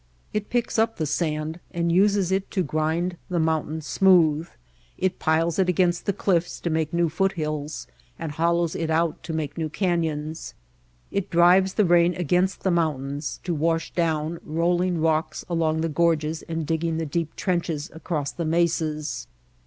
It 0.33 0.49
picks 0.49 0.79
up 0.79 0.97
the 0.97 1.05
sand 1.05 1.59
and 1.69 1.91
uses 1.91 2.31
it 2.31 2.49
to 2.49 2.63
grind 2.63 3.17
the 3.29 3.37
mountains 3.39 3.85
smooth. 3.85 4.49
It 4.97 5.19
piles 5.19 5.59
it 5.59 5.69
against 5.69 6.07
the 6.07 6.11
cliffs 6.11 6.59
to 6.61 6.71
make 6.71 6.91
new 6.91 7.07
foothills 7.07 7.85
and 8.17 8.31
hol 8.31 8.57
lows 8.57 8.75
it 8.75 8.89
out 8.89 9.21
to 9.21 9.31
make 9.31 9.59
new 9.59 9.69
canyons. 9.69 10.55
It 11.11 11.29
drives 11.29 11.75
the 11.75 11.85
rain 11.85 12.15
against 12.15 12.63
the 12.63 12.71
mountains 12.71 13.41
to 13.43 13.53
rush 13.53 13.93
down, 13.93 14.39
rolling 14.43 15.01
White 15.01 15.03
Heart 15.03 15.03
of 15.03 15.03
Mojave 15.19 15.27
rocks 15.27 15.45
along 15.47 15.81
the 15.81 15.89
gorges 15.89 16.41
and 16.49 16.65
digging 16.65 16.97
the 16.97 17.05
deep 17.05 17.35
trenches 17.35 17.91
across 17.93 18.31
the 18.31 18.43
mesas. 18.43 19.27